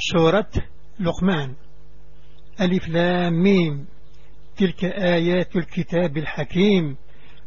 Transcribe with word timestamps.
سورة 0.00 0.50
لقمان. 1.00 1.54
ألف 2.60 2.88
لام 2.88 3.42
ميم. 3.42 3.86
تلك 4.56 4.84
آيات 4.84 5.56
الكتاب 5.56 6.16
الحكيم. 6.16 6.96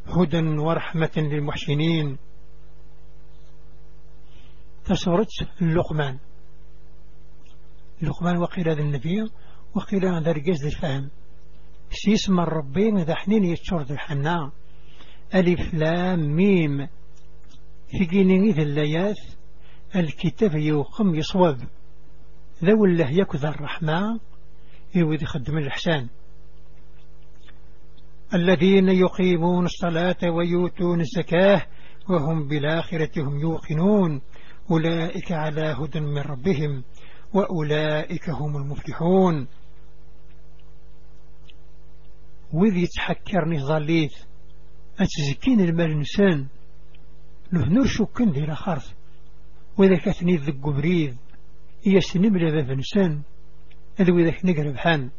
هدى 0.08 0.40
ورحمة 0.40 1.12
للمحسنين. 1.18 2.18
تسورة 4.86 5.28
لقمان. 5.62 6.18
لقمان 8.02 8.38
وقيل 8.38 8.70
هذا 8.70 8.82
النبي 8.82 9.30
وقيل 9.76 10.06
هذا 10.06 10.32
رجاز 10.32 10.66
الفهم. 10.66 11.10
سيسم 11.90 12.40
الربين 12.40 12.98
ذا 12.98 13.16
حنين 13.16 13.44
يتشرد 13.44 13.92
الحناء 13.92 14.52
ألف 15.36 15.74
لام 15.74 16.20
ميم. 16.36 16.88
في 17.88 18.06
جيني 18.06 18.52
ذا 18.52 19.14
الكتاب 19.96 20.56
يوقم 20.56 21.16
يصوب. 21.16 21.58
ذو 22.64 22.86
الله 22.86 23.10
يكذى 23.12 23.48
الرحمة 23.48 24.20
يود 24.96 25.22
يخدم 25.22 25.58
الإحسان 25.58 26.08
الذين 28.34 28.90
يقيمون 28.90 29.66
الصلاة 29.66 30.30
ويؤتون 30.30 31.02
الزكاة 31.02 31.66
وهم 32.10 32.48
بالآخرة 32.48 33.22
هم 33.22 33.40
يوقنون. 33.40 34.22
أولئك 34.72 35.32
على 35.32 35.62
هدى 35.62 36.00
من 36.00 36.18
ربهم 36.18 36.84
وأولئك 37.34 38.30
هم 38.30 38.58
المفلحون. 38.58 39.48
وذ 42.54 42.76
يتحكرني 42.76 43.60
ظليت 43.60 44.14
أتزكين 45.00 45.60
المال 45.60 46.00
نسان. 46.00 46.48
له 47.54 47.66
نور 47.70 47.86
شكن 47.88 48.32
دي 48.32 48.42
لخرث 48.42 48.94
وإذا 49.78 49.96
كثني 49.96 50.38
ذق 50.38 50.70
بريد 50.70 51.18
يسنم 51.86 52.38
لذا 52.38 52.64
فنسان 52.64 53.22
أذو 54.00 54.20
إذا 54.20 54.34
نقرب 54.44 54.78
حان. 54.78 55.10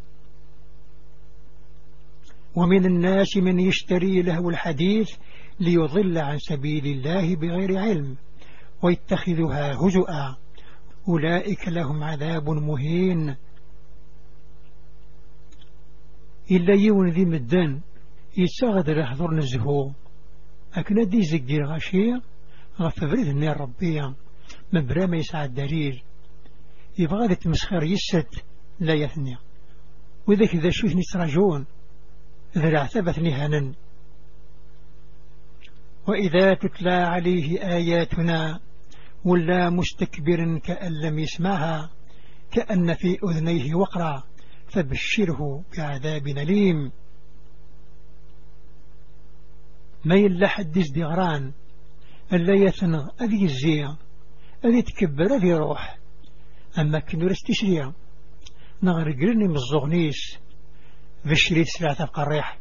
ومن 2.54 2.86
الناس 2.86 3.36
من 3.36 3.60
يشتري 3.60 4.22
له 4.22 4.48
الحديث 4.48 5.16
ليضل 5.60 6.18
عن 6.18 6.38
سبيل 6.38 6.86
الله 6.86 7.36
بغير 7.36 7.78
علم 7.78 8.16
ويتخذها 8.82 9.72
هزؤا. 9.74 10.36
أولئك 11.08 11.68
لهم 11.68 12.02
عذاب 12.02 12.50
مهين. 12.50 13.36
إلا 16.50 16.74
يون 16.74 17.10
ذي 17.10 17.24
مدان. 17.24 17.80
يتساغد 18.36 18.90
لحضر 18.90 19.34
نزهو. 19.34 19.90
أكنا 20.74 21.04
دي 21.04 21.22
زقدي 21.22 21.56
الغشية 21.56 22.22
غف 22.80 23.04
بريد 23.04 23.26
النار 23.26 23.60
ربية 23.60 24.14
مبرا 24.72 25.06
ما 25.06 25.16
يسعى 25.16 25.44
الدليل. 25.44 26.02
يبغى 26.98 27.26
ذي 27.26 27.34
تمسخر 27.34 27.82
يست 27.82 28.44
لا 28.80 28.94
يثني. 28.94 29.36
وذاك 30.26 30.54
إذا 30.54 30.70
شوثني 30.70 31.02
تراجون 31.12 31.66
ذا 32.58 32.68
العتبة 32.68 33.12
هنا 33.18 33.74
وإذا 36.06 36.54
تتلى 36.54 36.92
عليه 36.92 37.62
آياتنا 37.62 38.60
ولا 39.24 39.70
مستكبر 39.70 40.58
كأن 40.58 40.92
لم 40.92 41.18
يسمعها 41.18 41.90
كأن 42.50 42.94
في 42.94 43.18
أذنيه 43.24 43.74
وقرا 43.74 44.22
فبشره 44.68 45.64
بعذاب 45.76 46.26
أليم. 46.26 46.92
ما 50.04 50.14
يلا 50.14 50.48
حدث 50.48 50.90
دغران 50.90 51.52
ألا 52.32 52.54
يثنغ 52.54 53.08
أذي 53.20 53.44
الزيا 53.44 53.96
أذي 54.64 54.82
تكبر 54.82 55.36
أذي 55.36 55.54
روح. 55.54 55.98
أما 56.78 56.98
كنو 56.98 57.26
رستشريا 57.26 57.92
نغرقرني 58.82 59.48
من 59.48 59.56
الزغنيس 59.56 60.38
بشريت 61.24 61.66
سلعة 61.66 61.96
القريح 62.00 62.58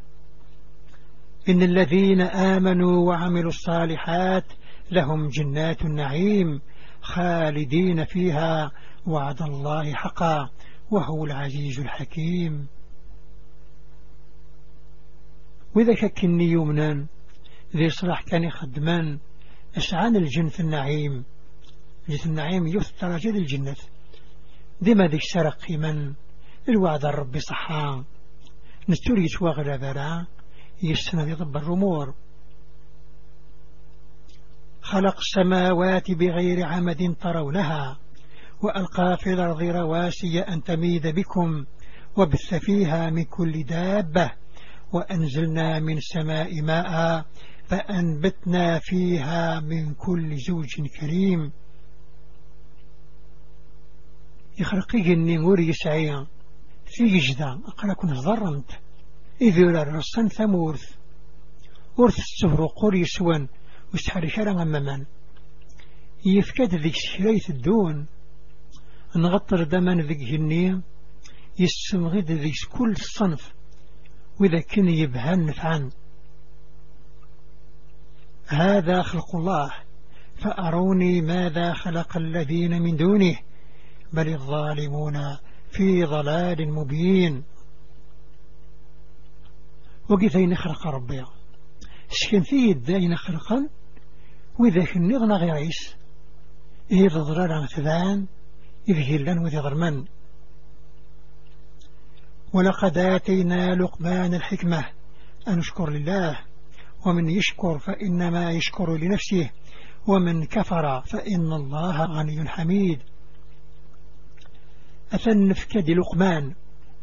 إن 1.48 1.62
الذين 1.62 2.20
آمنوا 2.20 3.08
وعملوا 3.08 3.48
الصالحات 3.48 4.44
لهم 4.90 5.28
جنات 5.28 5.82
النعيم 5.82 6.60
خالدين 7.00 8.04
فيها 8.04 8.72
وعد 9.06 9.42
الله 9.42 9.94
حقا 9.94 10.50
وهو 10.90 11.24
العزيز 11.24 11.80
الحكيم. 11.80 12.66
وإذا 15.74 16.08
كني 16.08 16.44
يومنا 16.44 17.06
ذي 17.76 17.90
صلاح 17.90 18.22
كان 18.22 18.44
يخدمان 18.44 19.18
أسعان 19.76 20.16
الجن 20.16 20.48
في 20.48 20.60
النعيم. 20.60 21.24
جنة 22.08 22.24
النعيم 22.26 22.66
يثتر 22.66 23.18
جد 23.18 23.34
الجنة. 23.34 23.76
ديما 24.84 25.06
ذيك 25.06 25.20
سرق 25.22 25.70
من؟ 25.70 26.14
الوعد 26.68 27.04
الرب 27.04 27.38
صحا. 27.38 28.04
نستوري 28.88 29.24
يتواغل 29.24 29.78
برا 29.78 30.26
يسنى 30.82 31.30
يضب 31.30 31.56
الرمور. 31.56 32.14
خلق 34.82 35.16
السماوات 35.16 36.10
بغير 36.10 36.66
عمد 36.66 37.16
ترونها 37.20 37.98
وألقى 38.62 39.16
في 39.20 39.32
الأرض 39.32 39.62
رواسي 39.62 40.40
أن 40.40 40.62
تميد 40.62 41.06
بكم 41.06 41.64
وبث 42.16 42.54
فيها 42.54 43.10
من 43.10 43.24
كل 43.24 43.64
دابة 43.64 44.32
وأنزلنا 44.92 45.78
من 45.78 45.96
السماء 45.96 46.62
ماء 46.62 47.24
فأنبتنا 47.64 48.78
فيها 48.82 49.60
من 49.60 49.94
كل 49.94 50.36
زوج 50.36 50.88
كريم. 51.00 51.52
يخرقيه 54.58 55.12
النمور 55.12 55.60
يسعي 55.60 56.26
في 56.86 57.18
جدا 57.18 57.60
أقرأ 57.66 57.94
كن 57.94 58.14
ظرمت 58.14 58.70
إذ 59.40 59.58
يرى 59.58 59.82
الرصن 59.82 60.28
ثمورث 60.28 60.94
ورث. 61.96 62.18
السهر 62.18 62.66
قري 62.66 63.04
سوان 63.04 63.48
وستحري 63.94 64.28
شارع 64.28 64.62
أمامان. 64.62 65.06
يفكاد 66.26 66.74
ذيك 66.74 66.94
شريت 66.94 67.50
الدون 67.50 68.06
نغطر 69.16 69.62
دمان 69.62 70.00
ذيك 70.00 70.18
جنية. 70.18 70.80
يسمغد 71.58 72.30
ذيك 72.30 72.54
كل 72.72 72.96
صنف 72.96 73.52
وإذا 74.40 74.60
كان 74.60 74.88
يبهان 74.88 75.46
نفعان. 75.46 75.90
هذا 78.46 79.02
خلق 79.02 79.36
الله. 79.36 79.72
فأروني 80.36 81.20
ماذا 81.20 81.72
خلق 81.72 82.16
الذين 82.16 82.82
من 82.82 82.96
دونه. 82.96 83.36
بل 84.12 84.28
الظالمون 84.28 85.36
في 85.70 86.04
ضلال 86.04 86.72
مبين. 86.72 87.44
وقفين 90.08 90.54
خلق 90.54 90.86
ربي؟ 90.86 91.24
سكن 92.08 92.40
فيه 92.40 92.72
الدين 92.72 93.16
خلقا 93.16 93.68
وإذا 94.58 94.84
كنغنا 94.84 95.36
غيريس 95.36 95.94
إذا 96.90 97.22
ضرر 97.22 97.52
عن 97.52 97.66
ثبان 97.66 98.26
إذ 98.88 98.96
هلان 98.96 99.38
وذي 99.38 99.58
ضرمان 99.58 100.04
ولقد 102.52 102.98
آتينا 102.98 103.74
لقمان 103.74 104.34
الحكمة 104.34 104.84
أن 105.48 105.58
اشكر 105.58 105.90
لله 105.90 106.38
ومن 107.06 107.30
يشكر 107.30 107.78
فإنما 107.78 108.50
يشكر 108.50 108.96
لنفسه 108.96 109.50
ومن 110.06 110.44
كفر 110.44 111.00
فإن 111.00 111.52
الله 111.52 112.04
غني 112.04 112.48
حميد. 112.48 112.98
أثن 115.14 115.52
فكد 115.52 115.90
لقمان 115.90 116.54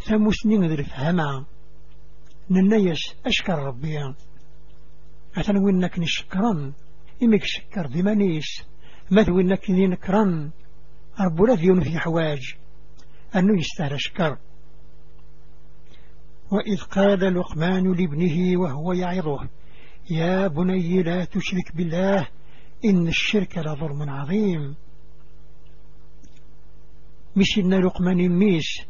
ثمسنين 0.06 0.66
ذي 0.66 0.84
فهما. 0.84 1.46
ننيش 2.50 3.16
أشكر 3.26 3.60
ربي. 3.60 4.14
أثن 5.38 5.58
وإنك 5.58 6.00
نشكرا 6.00 6.74
إمك 7.24 7.44
شكر 7.44 7.88
بمانيش 7.88 8.64
ماذا 9.12 9.34
وإنك 9.34 9.70
نكرا 9.70 10.52
رب 11.20 11.42
رذي 11.42 11.82
في 11.82 12.00
حواج. 12.00 12.56
أنه 13.36 13.60
يستهل 13.60 14.02
شكر 14.02 14.38
وإذ 16.52 16.82
قال 16.82 17.40
لقمان 17.40 17.92
لابنه 17.94 18.60
وهو 18.60 18.94
يعظه 18.94 19.50
يا 20.10 20.48
بني 20.48 21.04
لا 21.04 21.26
تشرك 21.26 21.76
بالله 21.76 22.28
إن 22.86 23.08
الشرك 23.08 23.58
لظلم 23.58 24.10
عظيم. 24.10 24.76
مش 27.36 27.58
إن 27.58 27.74
لقمان 27.74 28.30
ميش 28.30 28.82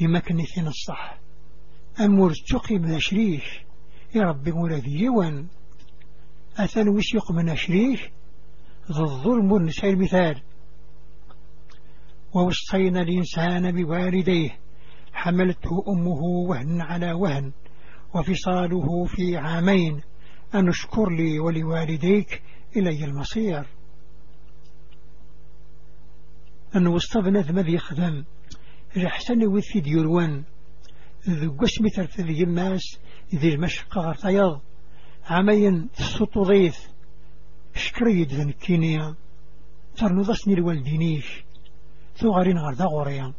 يمكنثين 0.00 0.66
الصح. 0.66 1.18
أمور 2.00 2.34
تقي 2.34 2.78
من 2.78 2.98
شريك 3.00 3.42
يا 4.14 4.22
ربي 4.22 4.52
ولدي 4.52 4.98
يوان. 4.98 5.46
أثن 6.56 6.88
وش 6.88 7.14
يقمن 7.14 7.56
شريك 7.56 8.12
ذو 8.92 9.04
الظلم 9.04 9.62
نسعي 9.66 9.90
المثال. 9.90 10.42
ووصينا 12.34 13.02
الإنسان 13.02 13.72
بوالديه. 13.72 14.58
حملته 15.12 15.84
أمه 15.88 16.22
وهن 16.48 16.80
على 16.80 17.12
وهن. 17.12 17.52
وفصاله 18.14 19.04
في 19.04 19.36
عامين. 19.36 20.00
أن 20.54 20.68
اشكر 20.68 21.10
لي 21.10 21.38
ولوالديك 21.38 22.42
إلي 22.76 23.04
المصير. 23.04 23.66
أن 26.76 26.86
وسطبنا 26.86 27.40
ذا 27.40 27.52
مذي 27.52 27.78
خدم 27.78 28.24
الحسن 28.96 29.46
وثي 29.46 29.80
ديوروان 29.80 30.44
ذو 31.28 31.56
قسمي 31.56 31.90
ترتذي 31.90 32.40
يماس 32.40 32.98
ذي 33.34 33.54
المشقة 33.54 34.00
غرطيض 34.00 34.60
عمين 35.26 35.88
السطوضيث 36.00 36.78
شكريد 37.74 38.32
ذن 38.32 38.48
الكينيا 38.48 39.14
ترنضسني 39.96 40.54
الوالدينيش 40.54 41.44
ثغرين 42.16 42.58
غردا 42.58 42.84
غوريا. 42.84 43.32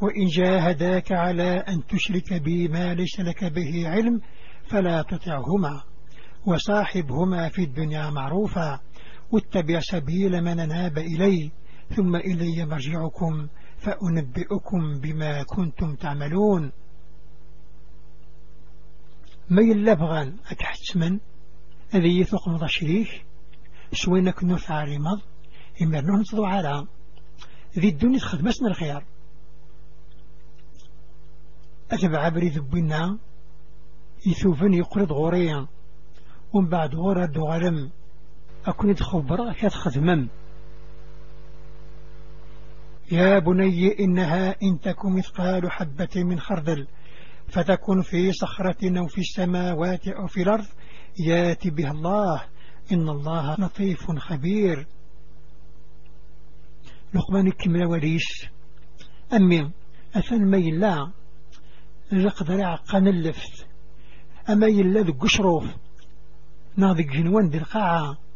وإن 0.00 0.26
جاهداك 0.26 1.12
على 1.12 1.56
أن 1.68 1.86
تشرك 1.86 2.42
بي 2.42 2.68
ما 2.68 2.94
ليس 2.94 3.20
لك 3.20 3.44
به 3.44 3.88
علم 3.88 4.20
فلا 4.70 5.02
تطعهما 5.02 5.82
وصاحبهما 6.46 7.48
في 7.48 7.62
الدنيا 7.64 8.10
معروفا. 8.10 8.80
واتبع 9.32 9.80
سبيل 9.80 10.40
من 10.42 10.56
ناب 10.68 10.98
إلي 10.98 11.50
ثم 11.96 12.16
إلي 12.16 12.66
مرجعكم 12.66 13.48
فأنبئكم 13.78 15.00
بما 15.00 15.42
كنتم 15.42 15.94
تعملون. 15.94 16.72
ما 19.50 19.62
يلبغان 19.62 20.36
أتحتمن 20.50 21.18
هذه 21.90 22.20
يثق 22.20 22.48
مضى 22.48 22.68
شريك 22.68 23.24
سوينك 23.92 24.44
نفع 24.44 24.84
رمض 24.84 25.20
إما 25.82 26.00
ننصدو 26.00 26.44
على 26.44 26.86
ذي 27.78 27.88
الدنيا 27.88 28.18
خدمتنا 28.18 28.68
الخيار. 28.68 29.04
أتبع 31.90 32.28
بريد 32.28 32.58
بنا 32.58 33.18
يثوفن 34.26 34.74
يقرض 34.74 35.12
غوريا. 35.12 35.66
ومن 36.52 36.68
بعد 36.68 36.94
غورا 36.94 37.26
دوغالم 37.26 37.90
أكون 38.68 38.94
تخبر 38.94 39.52
كتخدمم 39.52 40.28
يا 43.12 43.38
بني 43.38 43.98
إنها 44.00 44.56
إن 44.62 44.80
تكن 44.80 45.12
مثقال 45.12 45.70
حبة 45.70 46.08
من 46.16 46.40
خردل 46.40 46.86
فتكن 47.48 48.02
في 48.02 48.32
صخرة 48.32 48.98
أو 48.98 49.06
في 49.06 49.18
السماوات 49.18 50.08
أو 50.08 50.26
في 50.26 50.42
الأرض 50.42 50.66
ياتي 51.18 51.70
بها 51.70 51.90
الله. 51.90 52.44
إن 52.92 53.08
الله 53.08 53.54
لطيف 53.54 54.10
خبير. 54.10 54.86
لقمان 57.14 57.50
كمل 57.50 57.84
وليس 57.84 58.46
أمي 59.32 59.70
أثن 60.14 60.50
ما 60.50 60.56
يلا 60.56 61.10
لقدر 62.12 62.62
عقان 62.62 63.08
اللفت. 63.08 63.66
أما 64.50 64.66
يلا 64.66 65.00
ذو 65.00 65.12
قشروف. 65.12 65.64
ناضي 66.76 67.02
جنوان 67.02 67.48
دي 67.48 67.58
القاعة. 67.58 68.27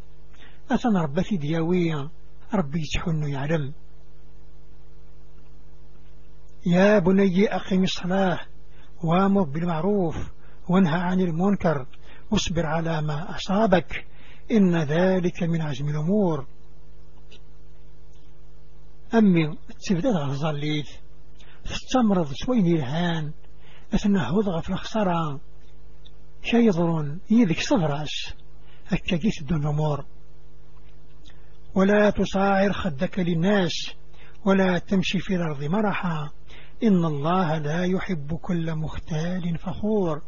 أثن 0.73 0.97
ربتي 0.97 1.37
دياوية 1.37 2.09
ربي 2.53 2.81
يتحن 2.81 3.23
يعلم 3.23 3.73
يا 6.65 6.99
بني 6.99 7.55
أقم 7.55 7.83
الصلاة 7.83 8.39
وأمر 9.03 9.43
بالمعروف 9.43 10.15
وانهى 10.69 10.99
عن 10.99 11.19
المنكر 11.19 11.85
واصبر 12.31 12.65
على 12.65 13.01
ما 13.01 13.35
أصابك 13.35 14.05
إن 14.51 14.83
ذلك 14.83 15.43
من 15.43 15.61
عزم 15.61 15.89
الأمور. 15.89 16.47
أمي 19.13 19.57
تبدأ 19.87 20.09
غزال 20.09 20.83
تستمرض 21.65 22.31
شوين 22.33 22.65
الهان 22.65 23.31
أثناء 23.93 24.35
وضغ 24.35 24.61
في 24.61 24.69
الخسارة. 24.69 25.39
شيضر 26.43 27.17
يذك 27.29 27.59
صفراش 27.59 28.33
هكا 28.87 29.17
جيس 29.17 29.41
الدون 29.41 29.61
الأمور. 29.61 30.05
ولا 31.75 32.09
تصاعر 32.09 32.73
خدك 32.73 33.19
للناس 33.19 33.71
ولا 34.45 34.77
تمشي 34.77 35.19
في 35.19 35.35
الأرض 35.35 35.63
مرحا. 35.63 36.29
إن 36.83 37.05
الله 37.05 37.57
لا 37.57 37.83
يحب 37.85 38.35
كل 38.35 38.75
مختال 38.75 39.57
فخور. 39.57 40.21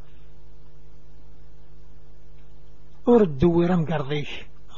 أرد 3.08 3.44
ورم 3.44 3.86
قرضيش 3.86 4.30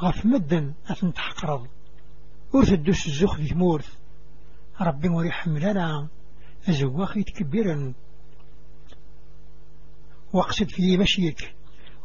غف 0.04 0.26
مدن 0.26 0.74
أثن 0.88 1.14
تحقرض. 1.14 1.68
ورث 2.54 2.72
الدوس 2.72 3.08
الزخ 3.08 3.40
ذي 3.40 3.56
مورث. 3.56 3.96
ربي 4.82 5.10
موري 5.10 5.32
حملنا. 5.32 6.08
أزواخي 6.70 7.24
تكبيرا 7.24 7.94
واقصد 10.34 10.70
في 10.70 10.98
مشيك. 10.98 11.56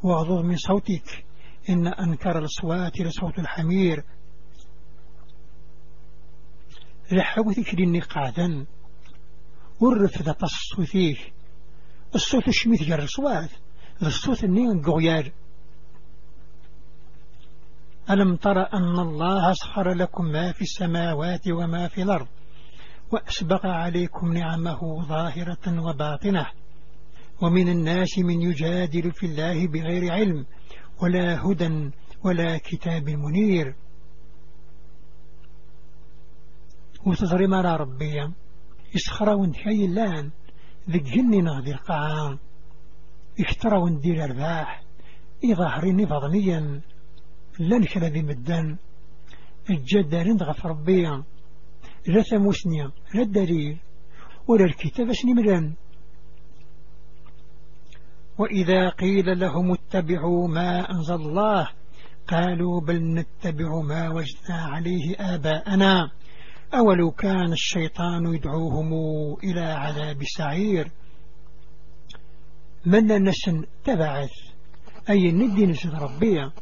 واغضض 0.03 0.45
من 0.45 0.57
صوتك. 0.57 1.25
إن 1.69 1.87
أنكر 1.87 2.39
الأصوات 2.39 3.01
لصوت 3.01 3.39
الحمير. 3.39 4.05
لحوتك 7.11 7.75
لني 7.75 8.01
قاعدا 8.01 8.67
ورف 9.81 10.23
ذا 10.23 10.33
تصوتيه 10.33 11.17
الصوت 12.15 12.49
الشميث 12.49 12.83
جر 12.83 13.03
الصوات 13.03 13.51
الصوت 14.03 14.45
النين 14.45 14.83
قغيار. 14.83 15.33
ألم 18.11 18.37
تر 18.37 18.73
أن 18.75 18.99
الله 18.99 19.53
سخر 19.53 19.93
لكم 19.93 20.25
ما 20.25 20.53
في 20.53 20.63
السماوات 20.63 21.49
وما 21.49 21.89
في 21.89 22.03
الأرض 22.03 22.27
وأسبق 23.11 23.67
عليكم 23.67 24.33
نعمه 24.33 25.05
ظاهرة 25.05 25.83
وباطنة. 25.83 26.47
ومن 27.43 27.69
الناس 27.69 28.19
من 28.19 28.43
يجادل 28.43 29.13
في 29.13 29.27
الله 29.27 29.67
بغير 29.67 30.13
علم 30.13 30.47
ولا 31.03 31.43
هدى 31.47 31.91
ولا 32.25 32.59
كتاب 32.59 33.11
منير. 33.11 33.75
وتظرم 37.07 37.55
على 37.55 37.77
ربي. 37.77 38.33
يسخرون 38.95 39.55
حي 39.55 39.85
اللان 39.85 40.31
ذي 40.91 40.99
جننا 40.99 41.61
ذي 41.65 41.73
القاعان 41.73 42.39
اكترون 43.41 44.01
دير 44.01 44.25
الباح 44.25 44.83
إظهرين 45.45 46.07
فضليا. 46.07 46.81
لن 47.61 47.83
ذي 47.83 48.23
مدان 48.23 48.77
الجدارين 49.71 50.37
غف 50.37 50.67
ربيا 50.67 51.23
لا 52.07 52.23
ثموسنيا 52.23 52.91
لا 53.15 53.23
الدليل 53.23 53.79
ولا 54.49 54.65
الكتاب 54.65 55.13
سنمران 55.13 55.75
وإذا 58.39 58.89
قيل 58.89 59.39
لهم 59.39 59.73
اتبعوا 59.73 60.49
ما 60.49 60.91
أنزل 60.91 61.15
الله 61.15 61.69
قالوا 62.29 62.81
بل 62.81 63.15
نتبع 63.15 63.81
ما 63.81 64.09
وجدنا 64.09 64.63
عليه 64.63 65.17
آباءنا. 65.19 66.11
أولو 66.75 67.11
كان 67.11 67.53
الشيطان 67.53 68.35
يدعوهم 68.35 68.93
إلى 69.45 69.61
عذاب 69.61 70.25
سعير. 70.25 70.91
من 72.87 73.07
نسن 73.07 73.65
تبعث. 73.85 74.31
أي 75.11 75.33
ندي 75.33 75.67
نسد 75.67 75.95
ربيا 75.95 76.53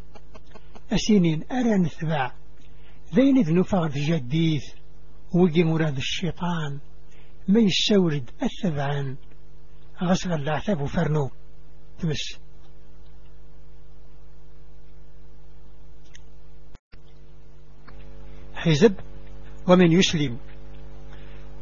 أسينين 0.93 1.45
أرى 1.52 1.79
نتبع. 1.79 2.33
ذين 3.14 3.43
ذنفغ 3.43 3.88
جديث. 3.88 4.64
وجي 5.35 5.64
مراد 5.64 5.97
الشيطان. 5.97 6.81
ما 7.49 7.61
يستورد 7.61 8.31
الثبعان 8.43 9.17
غسغ 10.02 10.35
العثاب 10.35 10.85
فرنو 10.85 11.31
تمس. 12.00 12.38
حزب. 18.55 19.10
ومن 19.71 19.93
يسلم 19.93 20.37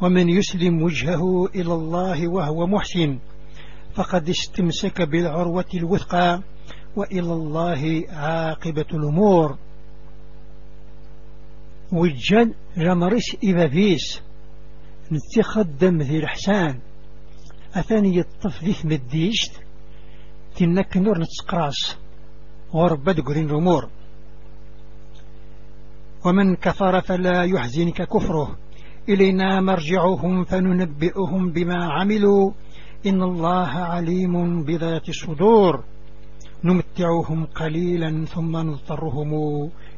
ومن 0.00 0.28
يسلم 0.28 0.82
وجهه 0.82 1.46
إلى 1.46 1.74
الله 1.74 2.28
وهو 2.28 2.66
محسن 2.66 3.18
فقد 3.94 4.28
استمسك 4.28 5.02
بالعروة 5.02 5.64
الوثقى 5.74 6.42
وإلى 6.96 7.32
الله 7.32 8.04
عاقبة 8.08 8.86
الأمور. 8.92 9.58
وجن 11.92 12.54
جمرس 12.76 13.36
إبابيس 13.44 14.20
نتخدم 15.12 15.98
ذي 16.02 16.18
الحسان 16.18 16.78
أثاني 17.74 18.18
ذي 18.18 18.84
مديشت 18.84 19.52
تنك 20.56 20.96
نور 20.96 21.18
نتسقراس 21.18 21.96
وربا 22.72 23.12
دقرين 23.12 23.50
الأمور 23.50 23.88
ومن 26.28 26.56
كفر 26.56 27.00
فلا 27.00 27.44
يحزنك 27.44 28.02
كفره. 28.02 28.58
إلينا 29.08 29.60
مرجعهم 29.60 30.44
فننبئهم 30.44 31.52
بما 31.52 31.84
عملوا. 31.84 32.52
إن 33.06 33.22
الله 33.22 33.68
عليم 33.68 34.64
بذات 34.64 35.08
الصدور. 35.08 35.84
نمتعهم 36.64 37.46
قليلا 37.46 38.24
ثم 38.24 38.56
نضطرهم 38.56 39.32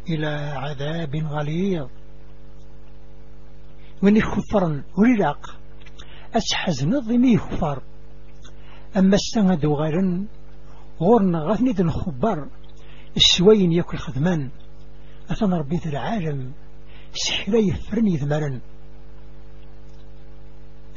إلى 0.09 0.53
عذاب 0.57 1.17
غليظ. 1.17 1.89
وين 4.03 4.17
يخفرن 4.17 4.83
ورلاق 4.99 5.59
أسحز 6.37 6.85
نظمي 6.85 7.39
خفر 7.39 7.83
أما 8.97 9.15
السند 9.15 9.67
غيرن 9.67 10.27
غورنا 11.01 11.39
غثني 11.39 11.75
الخبر 11.81 12.49
السوين 13.17 13.73
يكل 13.73 13.99
خدمان 13.99 14.51
أثنى 15.31 15.59
ربيت 15.59 15.87
العالم. 15.87 16.53
سحرا 17.13 17.59
يفرني 17.59 18.17
ذمرا 18.17 18.61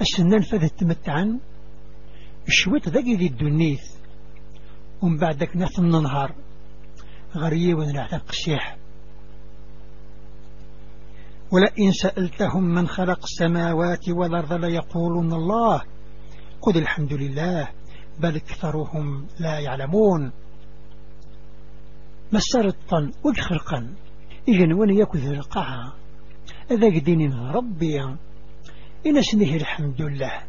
السنان 0.02 0.42
فذ 0.42 0.64
التمتعا 0.64 1.40
شويت 2.48 2.90
ذاقي 2.90 3.16
ذي 3.16 3.28
الدنيث. 3.28 3.84
ومن 5.02 5.18
بعدك 5.18 5.56
ناس 5.56 5.80
النهار 5.80 6.36
غريب 7.36 7.78
ونعتق 7.78 8.26
قسيح 8.26 8.78
ولئن 11.52 11.92
سألتهم 11.92 12.64
من 12.64 12.88
خلق 12.88 13.20
السماوات 13.24 14.10
والأرض 14.10 14.54
ليقولون 14.54 15.34
الله. 15.34 15.82
قل 16.62 16.78
الحمد 16.78 17.14
لله 17.14 17.70
بل 18.20 18.36
أكثرهم 18.36 19.28
لا 19.40 19.60
يعلمون. 19.60 20.32
مسرطا 22.32 23.12
وجخرقا 23.24 23.96
إذن 24.48 24.74
ون 24.74 24.90
يكذ 24.90 25.26
القاعة 25.26 25.94
ذاك 26.72 27.04
دين 27.04 27.34
ربي. 27.34 28.02
إن 29.08 29.22
سنه 29.22 29.56
الحمد 29.56 30.02
لله. 30.02 30.44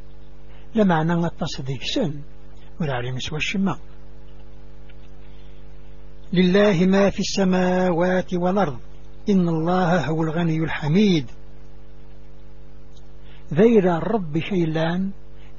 لمعنى 0.75 1.27
التصديق 1.27 1.83
سن 1.83 2.21
والعلم 2.81 3.19
سوى 3.19 3.39
الشماء 3.39 3.79
لله 6.33 6.87
ما 6.87 7.11
في 7.11 7.21
السماوات 7.21 8.35
والأرض. 8.35 8.79
إن 9.29 9.49
الله 9.49 10.07
هو 10.07 10.23
الغني 10.23 10.57
الحميد. 10.57 11.27
ذير 13.55 13.97
الرب 13.97 14.39
شيلان 14.39 15.11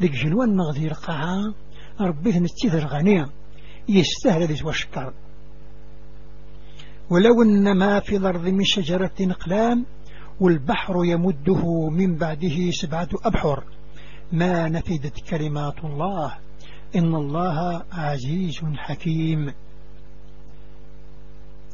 ذيك 0.02 0.12
جنوان 0.12 0.56
مغذير 0.56 0.94
قاعة 0.94 1.54
ربي 2.02 2.32
ثنتيذر 2.32 2.88
غنية 2.88 3.30
يستهل 3.90 4.44
ذي 4.44 4.64
وشكر 4.64 5.14
ولو 7.10 7.42
أن 7.42 7.78
ما 7.78 8.00
في 8.00 8.16
الأرض 8.16 8.48
من 8.48 8.64
شجرة 8.64 9.12
أقلام 9.22 9.86
والبحر 10.40 10.94
يمده 11.06 11.90
من 11.90 12.16
بعده 12.16 12.72
سبعة 12.72 13.10
أبحر. 13.26 13.64
ما 14.32 14.70
نفدت 14.70 15.20
كلمات 15.30 15.86
الله. 15.86 16.38
إن 16.96 17.16
الله 17.16 17.84
عزيز 17.92 18.60
حكيم. 18.76 19.54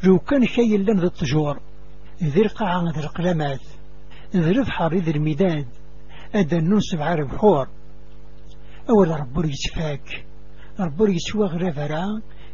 لو 0.03 0.19
كان 0.19 0.45
شيء 0.45 0.77
لن 0.77 0.99
ذي 0.99 1.05
الطجور. 1.05 1.59
ذي 2.23 2.41
القاعة 2.41 2.91
ذي 2.91 2.99
القلمات. 2.99 3.61
ذي 4.35 4.51
البحر 4.51 4.95
ذي 4.95 5.11
المداد. 5.11 5.67
أدى 6.35 6.55
ننسب 6.55 7.01
عرب 7.01 7.29
حور 7.29 7.67
أول 8.89 9.09
رب 9.09 9.45
يتفاك 9.45 10.25
رب 10.79 11.01
يتوى 11.01 11.47
غرفرا. 11.47 12.05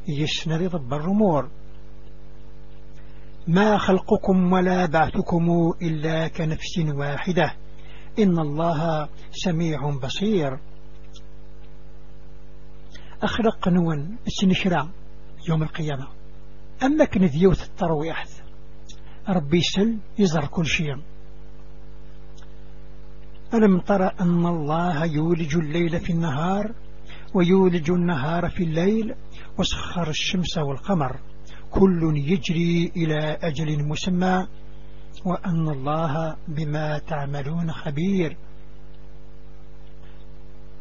يسنى 0.07 0.57
ذي 0.57 0.67
ضب 0.67 0.93
الرمور 0.93 1.49
ما 3.47 3.77
خلقكم 3.77 4.53
ولا 4.53 4.85
بعثكم 4.85 5.73
إلا 5.81 6.27
كنفس 6.27 6.79
واحدة. 6.79 7.53
إن 8.19 8.39
الله 8.39 9.09
سميع 9.31 9.89
بصير. 10.03 10.59
أخلق 13.23 13.67
نون 13.67 14.17
السنشرا 14.27 14.89
يوم 15.49 15.63
القيامة. 15.63 16.07
أما 16.83 17.05
كنذيوث 17.05 17.63
الترويح 17.63 18.25
ربي 19.29 19.61
سل 19.61 19.97
يزر 20.19 20.45
كل 20.45 20.65
شيء. 20.65 20.95
ألم 23.53 23.79
ترى 23.79 24.11
أن 24.21 24.45
الله 24.45 25.05
يولج 25.05 25.55
الليل 25.55 25.99
في 25.99 26.09
النهار 26.09 26.73
ويولج 27.33 27.91
النهار 27.91 28.49
في 28.49 28.63
الليل 28.63 29.15
وسخر 29.57 30.09
الشمس 30.09 30.57
والقمر. 30.57 31.19
كل 31.71 32.13
يجري 32.15 32.91
إلى 32.95 33.37
أجل 33.41 33.87
مسمى 33.87 34.47
وأن 35.25 35.69
الله 35.69 36.35
بما 36.47 36.97
تعملون 36.97 37.71
خبير. 37.71 38.37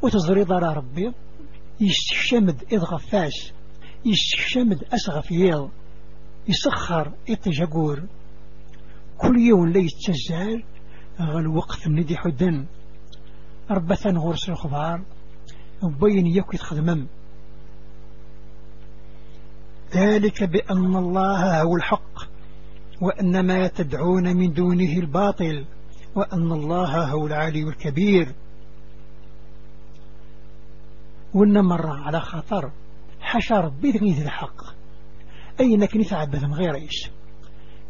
وتزريض 0.02 0.52
على 0.52 0.73
ربي 0.73 1.12
يستشمد 1.81 2.64
إذ 2.73 2.78
غفاش 2.78 3.52
يستشمد 4.05 4.85
أسغف 4.95 5.31
ييل 5.31 5.69
يسخر 6.49 7.12
إتجاقور 7.31 8.02
كل 9.19 9.38
يوم 9.38 9.69
لا 9.69 9.78
يتسجل 9.78 10.62
غل 11.21 11.47
وقت 11.47 11.88
ندي 11.88 12.16
حدن. 12.16 12.66
ربثا 13.71 14.11
غرس 14.11 14.49
الخبار 14.49 15.02
وبين 15.83 16.26
يكو 16.26 16.52
يتخدمم 16.55 17.07
ذلك 19.95 20.45
بأن 20.45 20.97
الله 20.97 21.62
هو 21.62 21.76
الحق 21.76 22.19
وأن 23.00 23.47
ما 23.47 23.66
تدعون 23.66 24.37
من 24.37 24.52
دونه 24.52 24.93
الباطل 24.99 25.64
وأن 26.14 26.52
الله 26.52 27.05
هو 27.11 27.26
العلي 27.26 27.62
الكبير. 27.62 28.35
وأن 31.35 31.64
مرة 31.64 32.07
على 32.07 32.21
خطر 32.21 32.71
حشر 33.21 33.69
بذنه 33.69 34.23
الحق. 34.23 34.62
أي 35.61 35.76
نك 35.76 35.97
نتعبد 35.97 36.45
من 36.45 36.55
غير 36.55 36.75
إيش؟ 36.75 37.11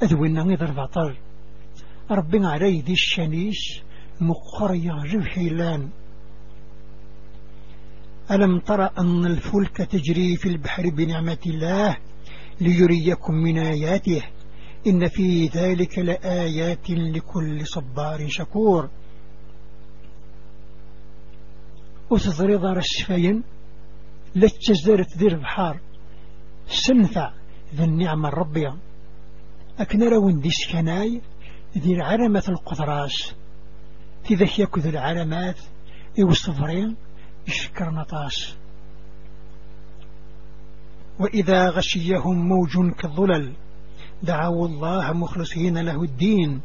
أذونا 0.02 0.42
نظر 0.42 0.70
باطل 0.70 1.16
ربنا 2.10 2.50
علي 2.50 2.80
ذي 2.80 2.92
الشنيش 2.92 3.82
مقرية 4.20 5.02
جبحيلان 5.04 5.88
ألم 8.30 8.58
ترى 8.58 8.90
أن 8.98 9.26
الفلك 9.26 9.76
تجري 9.76 10.36
في 10.36 10.48
البحر 10.48 10.90
بنعمة 10.90 11.38
الله 11.46 11.96
ليريكم 12.60 13.34
من 13.34 13.58
آياته؟ 13.58 14.22
إن 14.86 15.08
في 15.08 15.46
ذلك 15.46 15.98
لآيات 15.98 16.90
لكل 16.90 17.66
صبار 17.66 18.28
شكور. 18.28 18.88
وتضريض 22.10 22.64
رشفين 22.64 23.42
لتجزر 24.36 25.02
تدير 25.02 25.32
البحار 25.32 25.80
سنفع 26.68 27.32
ذا 27.74 27.84
النعمة 27.84 28.28
الربية 28.28 28.76
أكن 29.78 30.02
رون 30.02 30.40
ديس 30.40 30.72
كناي 30.72 31.20
ذي 31.78 31.94
العلمة 31.94 32.44
القدراس 32.48 33.34
تذا 34.28 34.46
يكذ 34.58 34.86
العلمات 34.86 35.56
يوصفرين 36.18 36.96
يشكر 37.48 37.90
نطاس 37.90 38.56
وإذا 41.18 41.70
غشيهم 41.70 42.48
موج 42.48 42.94
كالظلل 42.98 43.52
دعوا 44.22 44.68
الله 44.68 45.12
مخلصين 45.12 45.78
له 45.78 46.02
الدين 46.02 46.60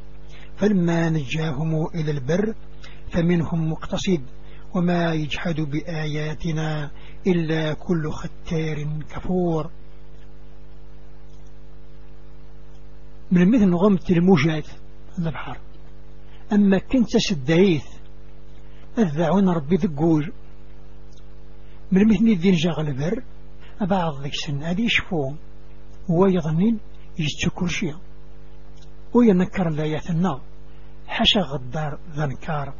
فلما 0.57 1.09
نجاهم 1.09 1.87
إلى 1.95 2.11
البر 2.11 2.53
فمنهم 3.11 3.71
مقتصد 3.71 4.21
وما 4.75 5.13
يجحد 5.13 5.61
بآياتنا 5.61 6.91
إلا 7.27 7.73
كل 7.73 8.11
ختار 8.11 8.99
كفور. 9.09 9.71
من 13.31 13.51
مثل 13.51 13.75
غمت 13.75 14.11
الموجات 14.11 14.67
البحر. 15.19 15.57
أما 16.53 16.77
كنت 16.77 17.17
سدايث 17.17 17.85
أذعون 18.97 19.49
ربي 19.49 19.75
ذقور 19.75 20.31
من 21.91 22.07
مثل 22.07 22.25
الدين 22.25 22.53
جاغ 22.53 22.79
البر 22.79 23.23
بعض 23.81 24.21
ذيك 24.21 24.33
سن 24.33 24.63
هذه 24.63 24.81
يشفو. 24.81 25.33
هو 26.09 26.25
يظنين 26.25 26.79
يجتو 27.19 27.49
كل 27.49 27.69
شيء 27.69 27.95
وينكر 29.13 29.67
الآيات 29.67 30.09
النار 30.09 30.41
حشا 31.07 31.39
غدار 31.39 31.99
ذنكار. 32.15 32.73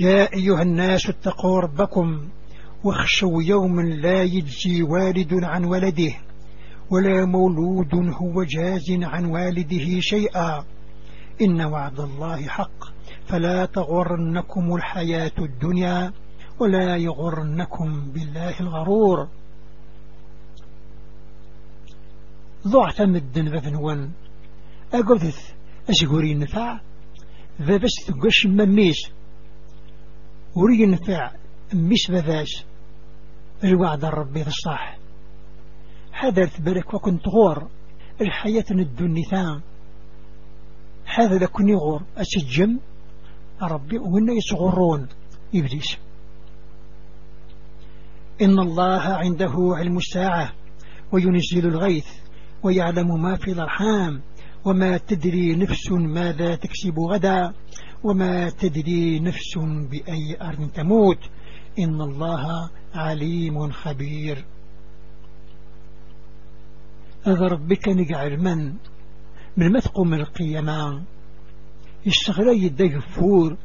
يا 0.00 0.34
أيها 0.34 0.62
الناس 0.62 1.08
اتقوا 1.08 1.60
ربكم 1.60 2.28
واخشوا 2.84 3.42
يوما 3.42 3.82
لا 3.82 4.22
يجزي 4.22 4.82
والد 4.82 5.44
عن 5.44 5.64
ولده 5.64 6.14
ولا 6.90 7.24
مولود 7.24 7.94
هو 7.94 8.44
جاز 8.44 8.90
عن 8.90 9.24
والده 9.24 10.00
شيئا. 10.00 10.64
إن 11.42 11.60
وعد 11.60 12.00
الله 12.00 12.46
حق. 12.46 12.84
فلا 13.26 13.66
تغرنكم 13.66 14.74
الحياة 14.74 15.32
الدنيا. 15.38 16.12
ولا 16.60 16.96
يغرنكم 16.96 18.10
بالله 18.12 18.60
الغرور. 18.60 19.28
ضعت 22.68 23.02
مدن 23.02 23.48
ذنوان 23.48 24.10
أقذث 24.94 25.52
أشقوري 25.88 26.34
نفع 26.34 26.80
ذا 27.62 27.76
بس 27.76 28.06
تقش 28.06 28.46
مميس 28.46 29.10
وري 30.56 30.86
نفع 30.86 31.30
ميس 31.74 32.10
بذاش. 32.10 32.64
الوعد 33.64 34.04
الربي 34.04 34.42
الصح. 34.42 34.98
حذرت 36.12 36.60
برك 36.60 36.94
وكنت 36.94 37.28
غور 37.28 37.68
الحياة 38.20 38.64
الدنيا 38.70 39.60
هذا 41.04 41.38
لكني 41.38 41.74
غور. 41.74 42.02
أسجم 42.16 42.78
ربي 43.62 43.98
وإن 43.98 44.36
يصغرون 44.36 45.08
إبليس. 45.54 45.96
إن 48.42 48.58
الله 48.58 49.00
عنده 49.00 49.54
علم 49.58 49.96
الساعة 49.96 50.52
وينزل 51.12 51.66
الغيث 51.66 52.06
ويعلم 52.62 53.22
ما 53.22 53.36
في 53.36 53.52
الأرحام 53.52 54.22
وما 54.64 54.96
تدري 54.96 55.56
نفس 55.56 55.90
ماذا 55.90 56.54
تكسب 56.54 56.98
غدا 56.98 57.52
وما 58.04 58.50
تدري 58.50 59.20
نفس 59.20 59.58
بأي 59.90 60.36
أرض 60.42 60.70
تموت. 60.70 61.18
إن 61.78 62.00
الله 62.00 62.70
عليم 62.94 63.70
خبير. 63.70 64.44
أغرب 67.26 67.68
بك 67.68 67.88
نقعر 67.88 68.36
من 68.36 68.74
من 69.56 69.72
ما 69.72 69.80
تقوم 69.80 70.14
القيامة. 70.14 71.02
يشتغل 72.06 72.48
يدي 72.48 73.00
فور. 73.00 73.56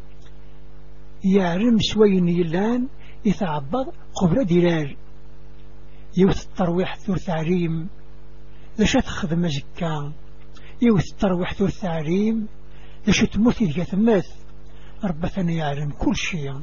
يعلم 1.24 1.78
سوين 1.80 2.30
يلان؟ 2.30 2.88
يتعبض 3.26 3.94
قبل 4.22 4.46
دلال 4.46 4.98
يوث 6.18 6.46
الترويح 6.46 6.96
ثور 6.96 7.18
تعليم 7.18 7.90
لش 8.80 8.94
تخدم 8.94 9.48
زكا 9.48 10.14
يوث 10.82 11.12
الترويح 11.12 11.54
ثور 11.54 11.70
تعليم 11.70 12.48
لش 13.08 13.22
تموت 13.22 13.62
يدك 13.62 13.84
ثمث 13.84 14.28
ربثني 15.04 15.56
يعلم 15.56 15.92
كل 15.92 16.16
شيء. 16.16 16.62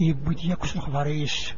يبود 0.00 0.44
يكس 0.44 0.76
الخبريش. 0.76 1.54